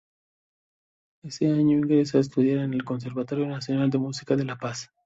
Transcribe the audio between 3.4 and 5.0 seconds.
Nacional de Música de La Paz.